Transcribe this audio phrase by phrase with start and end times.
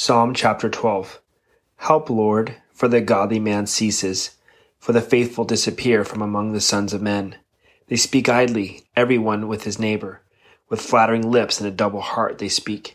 [0.00, 1.20] Psalm chapter 12.
[1.78, 4.36] Help, Lord, for the godly man ceases,
[4.78, 7.34] for the faithful disappear from among the sons of men.
[7.88, 10.22] They speak idly, every one with his neighbor.
[10.68, 12.94] With flattering lips and a double heart they speak.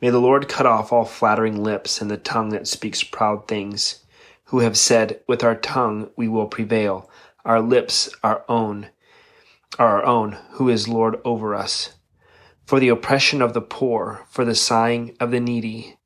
[0.00, 4.02] May the Lord cut off all flattering lips and the tongue that speaks proud things,
[4.46, 7.08] who have said, With our tongue we will prevail,
[7.44, 8.88] our lips our own,
[9.78, 11.90] are our own, who is Lord over us.
[12.66, 15.98] For the oppression of the poor, for the sighing of the needy,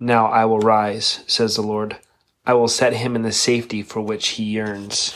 [0.00, 1.98] now I will rise, says the Lord.
[2.46, 5.12] I will set him in the safety for which he yearns.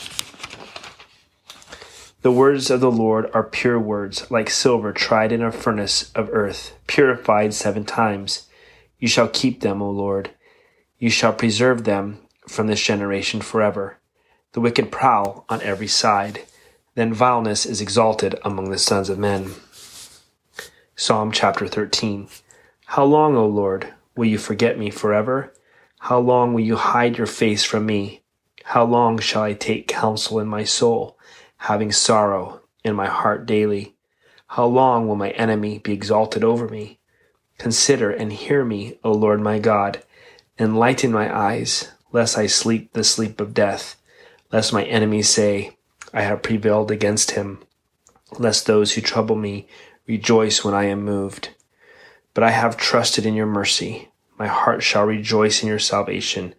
[2.21, 6.29] The words of the Lord are pure words, like silver tried in a furnace of
[6.31, 8.47] earth, purified seven times.
[8.99, 10.31] You shall keep them, O Lord.
[10.97, 13.97] You shall preserve them from this generation forever.
[14.53, 16.43] The wicked prowl on every side.
[16.93, 19.51] Then vileness is exalted among the sons of men.
[20.95, 22.29] Psalm chapter 13.
[22.85, 25.53] How long, O Lord, Will you forget me forever?
[25.99, 28.21] How long will you hide your face from me?
[28.63, 31.17] How long shall I take counsel in my soul,
[31.57, 33.95] having sorrow in my heart daily?
[34.47, 36.99] How long will my enemy be exalted over me?
[37.57, 40.03] Consider and hear me, O Lord my God.
[40.57, 43.95] Enlighten my eyes, lest I sleep the sleep of death,
[44.51, 45.77] lest my enemies say,
[46.13, 47.59] I have prevailed against him,
[48.39, 49.67] lest those who trouble me
[50.07, 51.49] rejoice when I am moved.
[52.35, 54.09] But I have trusted in your mercy.
[54.37, 56.53] My heart shall rejoice in your salvation.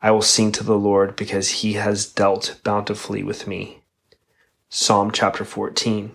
[0.00, 3.82] I will sing to the Lord because he has dealt bountifully with me.
[4.70, 6.14] Psalm chapter 14.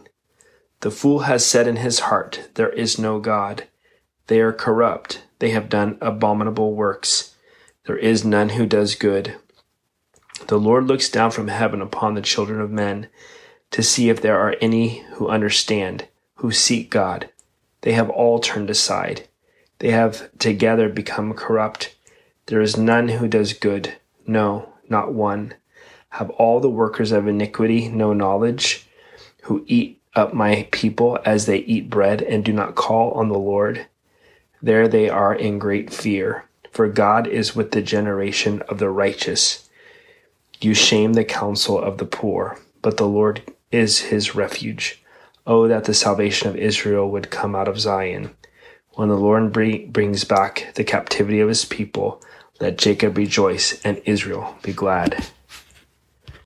[0.79, 3.67] The fool has said in his heart, There is no God.
[4.27, 5.23] They are corrupt.
[5.39, 7.35] They have done abominable works.
[7.85, 9.35] There is none who does good.
[10.47, 13.09] The Lord looks down from heaven upon the children of men
[13.71, 17.29] to see if there are any who understand, who seek God.
[17.83, 19.27] They have all turned aside.
[19.79, 21.95] They have together become corrupt.
[22.45, 23.95] There is none who does good.
[24.25, 25.53] No, not one.
[26.09, 28.87] Have all the workers of iniquity no knowledge,
[29.43, 33.37] who eat up my people as they eat bread and do not call on the
[33.37, 33.87] Lord?
[34.61, 39.67] There they are in great fear, for God is with the generation of the righteous.
[40.61, 43.41] You shame the counsel of the poor, but the Lord
[43.71, 45.02] is his refuge.
[45.45, 48.35] Oh, that the salvation of Israel would come out of Zion.
[48.91, 52.21] When the Lord brings back the captivity of his people,
[52.61, 55.25] let Jacob rejoice and Israel be glad.